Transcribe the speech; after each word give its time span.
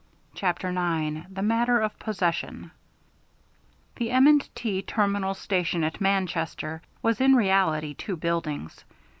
CHAPTER 0.33 0.69
IX 0.69 1.27
THE 1.31 1.43
MATTER 1.43 1.79
OF 1.79 1.99
POSSESSION 1.99 2.71
The 3.97 4.09
M. 4.09 4.39
& 4.47 4.55
T. 4.55 4.81
terminal 4.81 5.35
station 5.35 5.83
at 5.83 6.01
Manchester 6.01 6.81
was 7.03 7.21
in 7.21 7.35
reality 7.35 7.93
two 7.93 8.15
buildings. 8.17 8.83